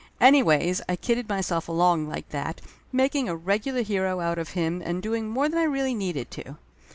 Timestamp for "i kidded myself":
0.89-1.67